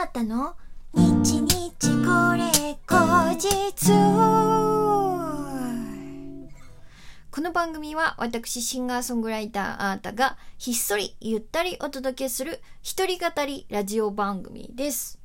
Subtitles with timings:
[0.00, 0.54] あったの？
[0.94, 3.90] 日日これ後日
[7.32, 15.18] この番組は私シンガーソングライターあーたがひっそりゆったりお届けする一人語りラジオ番組です。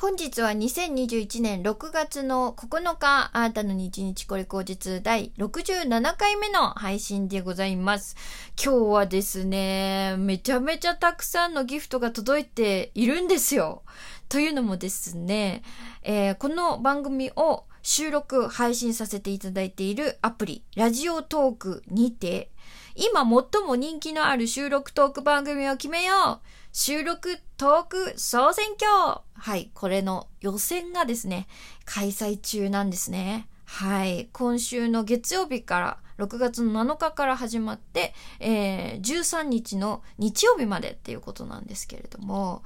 [0.00, 8.16] 本日は2021年6月の9日、あーたの日日これ口実第67回目の配信でございます。
[8.56, 13.82] 今日はですね、めちゃめちゃたくさんのギフトが届いているんですよ。
[14.30, 15.62] というのもですね、
[16.02, 22.50] えーこの番組を収録、配信させていただいているアプリ、ラジオトークにて、
[22.94, 31.48] 今最も人気のある収録トーク番組を決めよう収録トーク総選挙はい、これの予選がですね、
[31.84, 33.48] 開催中なんですね。
[33.64, 42.62] はい、今週の月曜日から、6月の7日から始まって、えー13日の日曜日までっていうことなんですけれども、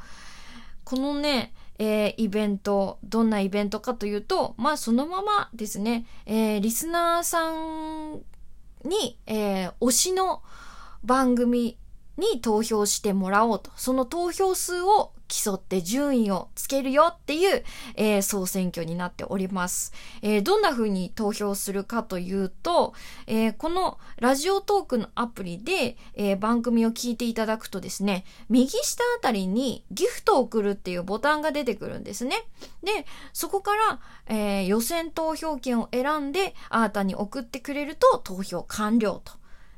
[0.84, 8.20] このね、えーイベント、どんなイベントかというと、まあそのままですね、えーリスナーさん
[8.84, 10.42] に、えー推しの
[11.04, 11.78] 番組
[12.16, 13.70] に投票してもらおうと。
[13.76, 17.64] その投票数を競って順位をつけるよっていう、
[17.96, 19.92] えー総選挙になっております。
[20.22, 22.94] えーどんな風に投票するかというと、
[23.26, 32.36] えーこのラジオトークのアプリで、え番組を聞いていただくとですね、右下あたりにギフトを送るっていうボタンが出てくるんですね。
[32.82, 39.32] で、そこから、え予選投票権を選んで、あなたに送ってくれると投票完了と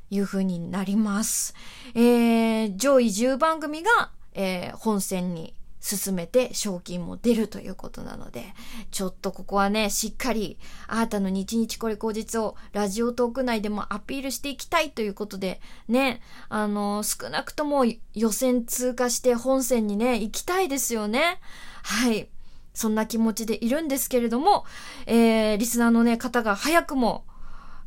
[0.09, 1.53] いう風になります。
[1.95, 8.43] えー上位10番組が、えー本戦に進めて賞金も出るということなので、
[8.91, 21.39] ちょっとここはね、しっかり、あなたの日日これ口実をラジオトーク内でもアピールしていきたいということで、ね、あの、少なくとも予選通過して本戦にね、行きたいですよね。
[21.83, 22.27] はい。
[22.73, 24.65] そんな気持ちでいるんですけれども、
[25.05, 27.23] えー、リスナーのね、方が早くも、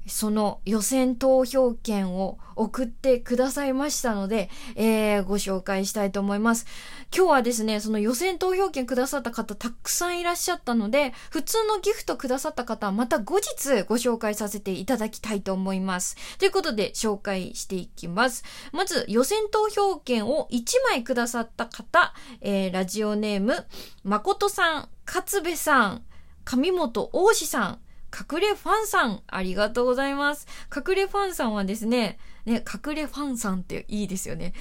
[0.06, 6.66] その予選投票権を送ってくださいましたので、えー、ご紹介したいと思います。
[7.14, 16.16] 今日はですね、その予選投票権くださった方たくさんいらっしゃったので、普通のギフトくださった方はまた後日ご紹介させていただきたいと思います。
[16.38, 18.44] ということで紹介していきます。
[18.72, 23.64] まず予選投票権を1枚くださった方、えー、ラジオネーム、
[24.04, 26.02] 誠さん、勝部さん、
[26.44, 27.78] 上本大志さん、
[28.12, 30.46] 隠れファンさん、ありがとうございます。
[30.74, 34.54] 隠れファンさんはですね、ね、隠れファンさんっていいですよね。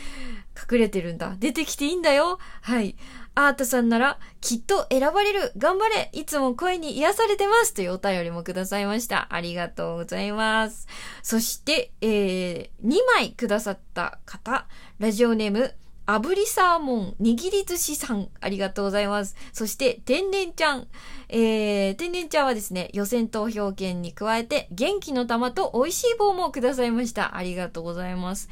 [0.72, 1.36] 隠れてるんだ。
[1.40, 2.38] 出てきていいんだよ。
[2.62, 2.96] はい。
[3.36, 5.54] アートさんなら、きっと選ばれる。
[5.58, 6.10] 頑張れ。
[6.14, 7.74] いつも声に癒されてます。
[7.74, 9.28] というお便りもくださいました。
[9.34, 10.88] ありがとうございます。
[11.24, 14.68] そして、えー、2枚くださった方、
[15.00, 15.74] ラジオネーム、
[16.18, 19.36] 炙りサーモン握り寿司さん、ありがとうございます。
[19.54, 20.88] そして、天然ちゃん。
[21.30, 27.36] えー、天然ちゃんはですね、予選投票権に加えて、元気の玉と美味しい棒もくださいました。
[27.38, 28.50] ありがとうございます。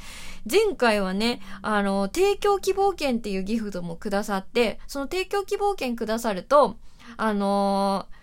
[0.50, 6.78] 前回はね、あの、提供希望券っていうギフトもくださって、その提供希望券くださると、
[7.18, 8.18] あのー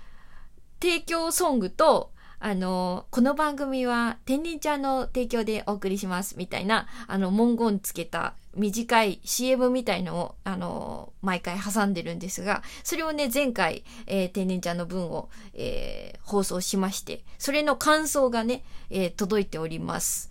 [0.85, 20.31] 提供ソングと、あの、この番組は天然ちゃんの提供でお送りしますみたいな、あの、文言つけた短い CM みたいのを、あの、毎回挟んでるんですが、それをね、前回、えー天然ちゃんの分を、えー放送しまして、それの感想がね、え届いております。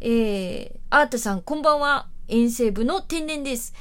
[0.00, 2.08] えー、アートさん、こんばんは。
[2.28, 3.74] 遠征部の天然です。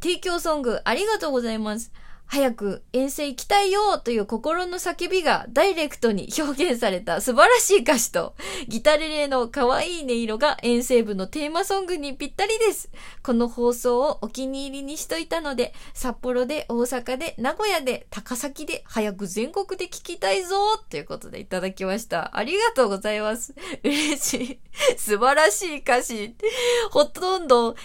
[0.00, 1.92] 提供ソングありがとうございます。
[2.26, 8.34] 早く遠征行きたいよという心の叫びがダイレクトに表現された素晴らしい歌詞と
[8.66, 12.90] ギタレレの可愛い音色が遠征部のテーマソングにぴったりです。
[13.22, 20.56] この放送をお気に入りにしといたので、札幌で大阪で名古屋で高崎で早く全国で聞きたいぞ
[20.90, 22.36] ということでいただきました。
[22.36, 23.54] ありがとうございます。
[23.82, 24.60] 嬉しい。
[24.96, 26.34] 素晴らしい歌詞。
[26.90, 27.84] ほとんど、てん、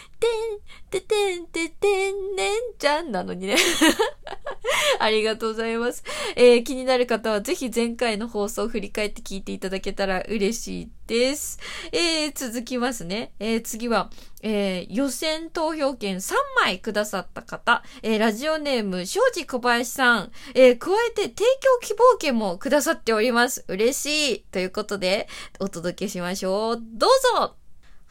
[0.89, 3.55] ててんててんねんちゃんなのにね。
[5.00, 6.03] ありがとうございます。
[6.36, 11.59] えー気になる方はぜひ前回の放送を振り返って聞いていただけたら嬉しいです。
[11.91, 13.33] えー続きますね。
[13.39, 14.09] えー次は、
[14.41, 23.63] えー予選投票権3枚くださった方、えーラジオネーム、庄司小林さん、えー加えて提供希望権もくださっております。
[23.68, 24.39] 嬉しい。
[24.51, 25.27] ということで、
[25.59, 26.77] お届けしましょう。
[26.81, 27.58] どうぞ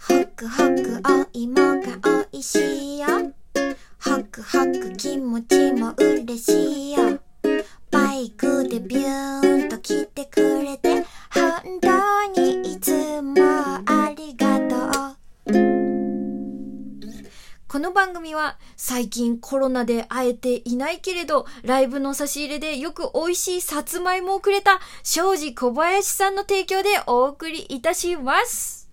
[0.01, 1.83] ホクホクお芋が
[2.33, 3.07] 美味しいよ。
[4.05, 7.19] ホクホク気持ちも嬉しいよ。
[7.91, 13.35] バイクでビューンと来てくれて本当にいつも
[13.87, 15.59] ありがとう。
[17.67, 28.88] この番番組は最近コロナで会えていないけれど、ライブの差し入れでよく美味しいさつまいもをくれた庄司小林さんの提供でお送りいたします。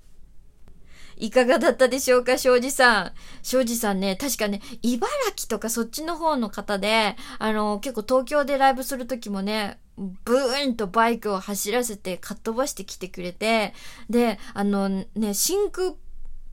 [1.18, 3.12] いかがだったでしょうか、庄司さん。
[3.44, 13.74] 庄司さんね、確かね、茨城とかそっちの方の方で、あの、結構東京でライブするときもね、ブーンとバイクを走らせてかっ飛ばしてきてくれて、
[14.10, 15.94] で、あのね、真空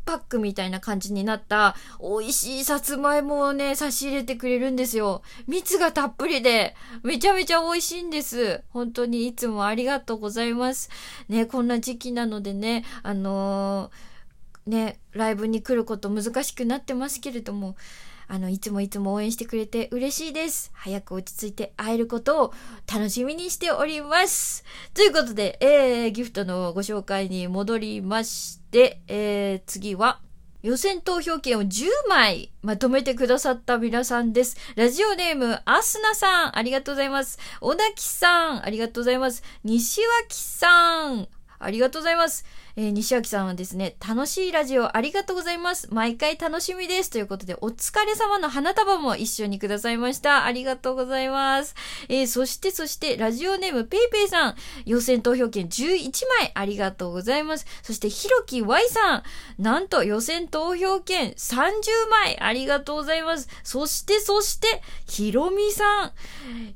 [0.05, 5.23] パックみたいな感じになった美味しいさつまいもをね、差し入れてくれるんですよ。
[5.47, 8.63] 蜜がたっぷりで、めちゃめちゃ美味しいんです。
[8.71, 10.91] 本当にいつもありがとうございます。
[11.29, 14.12] ね、こんな時期なのでね、あのー、
[14.67, 17.77] ね、ライブに来ること難しくなってますけれども、
[18.29, 20.71] あの、いつもいつも応援してくれて嬉しいです。
[20.75, 22.55] 早く落ち着いて会えることを
[22.91, 24.65] 楽しみにしております。
[24.95, 30.21] ということで、えー、ギフトのご紹介に戻りまして、えー、次は、
[30.63, 34.57] 予選投票権を10枚まとめてくださった皆さんです。
[34.77, 37.39] ラジオネーム、アスナさん、ありがとうございます。
[37.61, 39.43] 小田木さん、ありがとうございます。
[39.65, 42.45] 西脇さん、ありがとうございます。
[42.77, 45.93] えー、西脇さんはですね、楽しいラジオありがとうございます。
[45.93, 47.11] 毎回楽しみです。
[47.11, 50.45] ということで、お疲れ様の花束も一緒にくださいました。
[50.45, 51.75] ありがとうございます。
[52.09, 54.55] えー、そして、そして、ラジオネームペイペイさん、
[54.87, 56.11] 予選投票権11
[56.41, 57.67] 枚ありがとうございます。
[57.83, 59.23] そして、ひろき Y さん、
[59.59, 61.63] なんと予選投票権30
[62.11, 63.49] 枚ありがとうございます。
[63.65, 66.13] そして、そして、ひろみさん、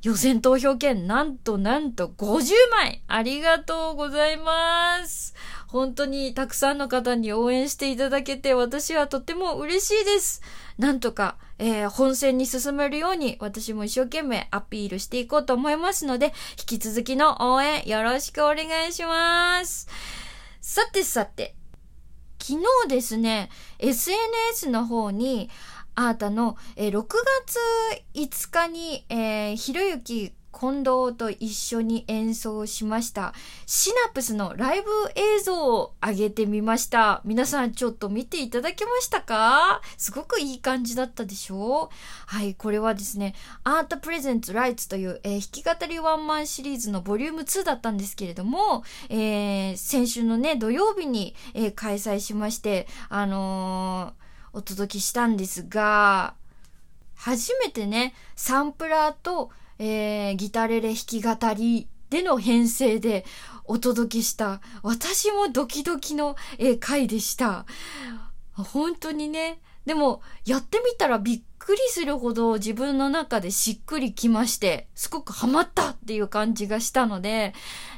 [0.03, 5.33] 予選投票権なんとなんと50枚ありがとうございます。
[5.67, 10.41] 本当にたくさんの方に応援していただけて私はとても嬉しいです。
[10.77, 19.87] なんとか、えー、本戦に進めるように私も一生懸命アピールしていこうと思いますので、引き続きの応援よろしくお願いします。
[20.61, 21.55] さてさて、
[22.39, 23.49] 昨日ですね、
[23.79, 25.49] SNS の方に、
[25.95, 27.05] あーたの、えー、6
[27.45, 27.57] 月
[28.13, 33.35] 5日に、えー、ひろゆき近藤と一緒に演奏しました。
[33.67, 37.21] シナプスのライブ映像を上げてみました。
[37.25, 39.81] 皆さんちょっと見ていただけましたか？
[39.97, 41.85] すごくいい感じだったでしょ？
[41.85, 41.89] う
[42.25, 54.13] はい、これはですね、アートプレゼンツライツという、えー、弾き語りワンマンシリーズのボリューム2だったんですけれども、えー、先週のね、土曜日に、えー、開催しまして、あの
[54.53, 56.33] お届けしたんですが、
[57.13, 63.25] 初めてね、サンプラーと、えー、ギタレレ弾き語りでの編成で
[63.65, 67.65] お届けした、私もドキドキの、えー、回でした。
[68.53, 69.59] 本当にね。
[69.85, 77.53] でも、やってみたらびっくりするほど自分の中でしっくりきまして、すごくハマったっていう感じがしたので、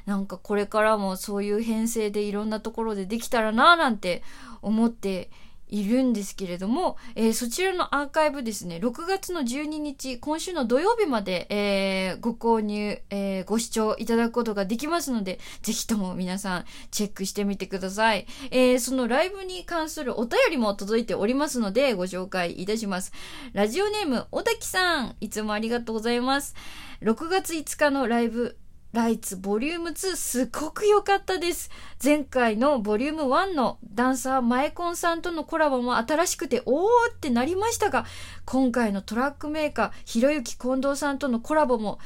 [0.05, 4.23] なんかこれからもそういう編成でいろんなところでできたらなぁなんて
[4.61, 5.29] 思って
[5.69, 18.25] いるんですけれども、えー、そちらのアーカイブですね、6月の12日、今週の土曜日まで、えー、ご購入、えー、ご視聴いただくことができますので、ぜひとも皆さんチェックしてみてください。
[18.51, 23.11] え、そのライブに関するお便りも届いておりますので、ご紹介いたします。
[23.53, 26.55] ラジオネーム、小滝さん、いつもありがとうございます。
[27.01, 28.57] 6月5日のライブ、
[28.91, 31.69] ライツボリューム2すごく良かったです。
[32.03, 38.05] 前回のボリューム1のダンサーマエコンさんとのコラボも新しくておーってなりましたが、
[38.45, 41.99] 今回のトラックメーカーひろゆき近藤さんとのコラボも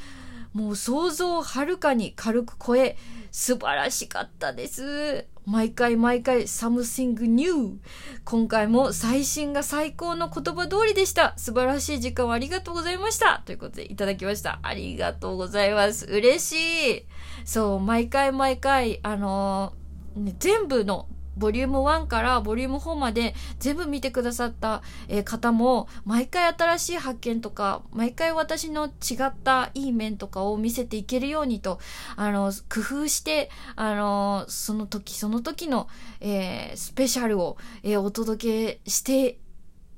[0.54, 2.96] もう想像をはるかに軽く超え、
[3.32, 5.26] 素晴らしかったです。
[5.46, 7.80] 毎回毎回 something new。
[8.24, 11.34] 今回も最新が最高の言葉通りでした。
[11.36, 13.42] 素晴らしい時間をありがとうございました。
[13.44, 14.60] ということでいただきました。
[14.62, 16.06] ありがとうございます。
[16.06, 17.06] 嬉しい。
[17.44, 28.90] そう、毎回毎回、あのー、ね、全部のボリューム1からボリューム4まで全部見てくださった、えー、方も毎回新しい発見とか毎回私の違
[29.26, 31.78] ったいい面とかを見せていけるようにと
[32.16, 35.88] あの工夫してあのその時その時の、
[36.20, 39.38] えー、スペシャルを、えー、お届けして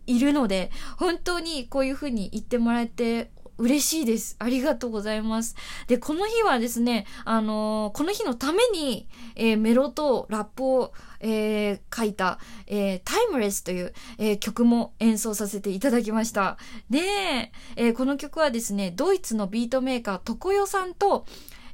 [0.06, 4.36] いるので本当にこういうふうに言ってもらえて嬉しいです。
[4.38, 5.56] ありがとうございます。
[5.86, 16.58] で、この日はですね、あのー、この日のために、えー、メロとラップを、えー、書いた、えー、 Timeless という、えー、曲も演奏させていただきました。
[16.90, 21.26] で、えー、この曲はですね、ドイツのビートメーカー、トコヨさんと、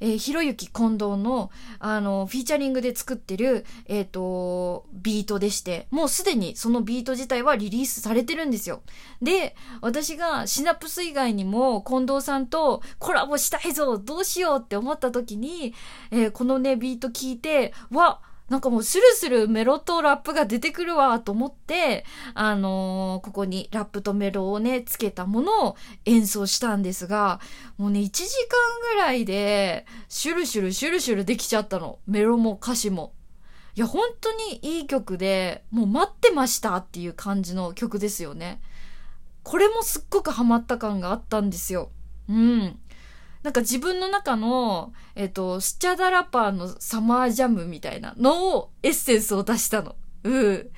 [0.03, 8.83] えー、ひろゆき近藤の、あの、フィーチャリングで作ってる、えっ、ー、と、ビートでして、もうすでにそのビート自体はリリースされてるんですよ。
[9.23, 15.73] で、私がシナプス以外にも近藤さんとコラボしたいぞどうしようって思った時に、
[16.11, 27.41] えー、このね、ビート聞いて、わっ、なんかもうスルスルメロとラップが出てくるわと思って、あのー、ここにラップとメロをね、つけたものを演奏したんですが、
[27.79, 31.99] もうね、1時間ぐらいで、シュルシュルシュルシュルできちゃったの。
[32.07, 33.15] メロも歌詞も。
[33.75, 38.61] いや、本当にいい曲で、もう待ってましたっていう感じの曲ですよね。
[39.43, 41.91] これもすっごくハマった感があったんですよ。
[42.29, 42.79] うん。
[43.43, 49.97] なんか自分の中の、えっ、ー、と、スチャダラパーのサマージャムみたいなのを、エッセンスを出したの。
[50.23, 50.71] うん。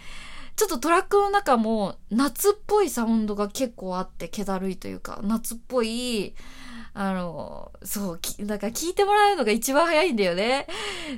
[0.56, 6.34] ちょっとトラックの中も夏っぽいサウンドが結構あって、気だるいというか、夏っぽい、
[6.96, 10.68] あの、そう、き、だか聞いてもらうのが一番早いんだよね。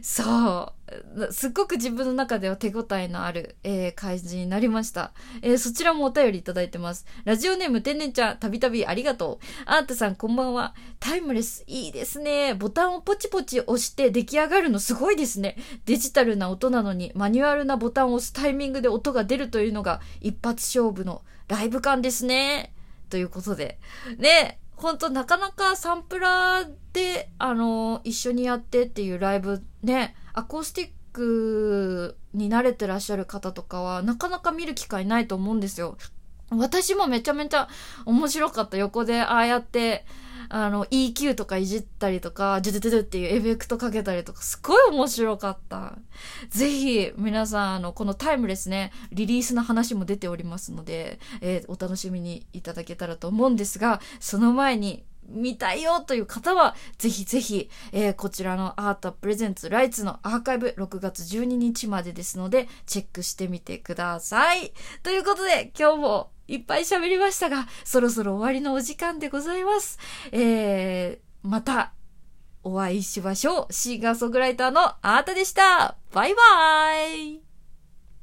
[0.01, 1.33] そう。
[1.33, 5.13] すっごく自分の中では手応えのある、えー、感じになりました。
[5.43, 7.05] えー、そちらもお便りいただいてます。
[7.25, 9.45] ラジオネーム天然ちゃん、たびたびありがとう。
[9.67, 10.75] あーたさんこんばんは。
[10.99, 12.55] タイムレス、いいですね。
[12.55, 15.57] ボタンをポチポチ押して出来上がるのすごいですね。
[15.85, 22.73] デジタルな音なのに、マニュアルなボタンを押すタイミングで音が出るというのが一発勝負のライブ感ですね。
[23.11, 23.79] ということで。
[24.19, 35.97] ね、本当なかなかサンプラーで、あの、一緒にやってっていうライブね、アコースティックに慣れてらっしゃる方とかは、なかなか見る機会ないと思うんですよ。
[36.51, 37.69] 私もめちゃめちゃ
[38.05, 38.77] 面白かった。
[38.77, 40.05] 横でああやって、
[40.49, 45.99] あの、EQ とかいじったりとか、ジュドゥドゥっていうエフェクトかけたりとか、すごい面白かった。
[46.49, 64.73] ぜひ、皆さん、あの、このタイムレスね、リリースの話も出ておりますので、えー、お楽しみにいただけたらと思うんですが、その前に、見たいよという方は、ぜひぜひ、えー、こちらのアートプレゼンツライツのアーカイブ6月12日までですので、チェックしてみてください。
[65.03, 69.99] ということで、今日もいっぱい喋りましたが、そろそろ終わりのお時間でございます。
[70.33, 71.93] えー、また
[72.63, 73.73] お会いしましょう。
[73.73, 75.97] シンガーソングライターのあーたでした。
[76.13, 77.46] バイバーイ